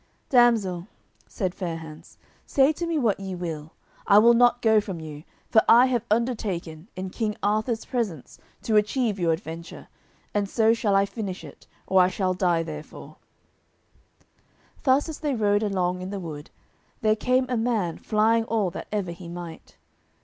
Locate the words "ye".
3.19-3.35